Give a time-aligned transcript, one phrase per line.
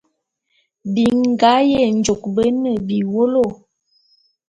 [0.93, 3.43] Bingá Yenjôk bé ne biwólo.